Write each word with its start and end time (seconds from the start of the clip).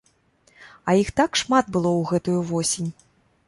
А 0.87 0.95
іх 1.01 1.11
так 1.21 1.31
шмат 1.43 1.65
было 1.77 1.91
ў 2.01 2.11
гэтую 2.15 2.39
восень. 2.53 2.91